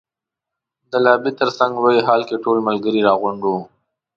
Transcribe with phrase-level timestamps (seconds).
[0.91, 3.59] د لابي تر څنګ لوی هال کې ټول ملګري را غونډ وو.